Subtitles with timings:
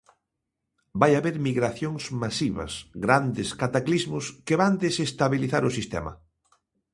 [1.01, 2.71] Vai haber migracións masivas,
[3.05, 6.11] grandes cataclismos, que van desestabilizar o sistema.